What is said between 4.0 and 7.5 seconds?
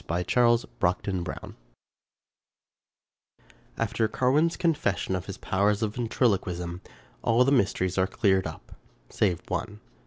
Carwin's confession of his powers of ventriloquism all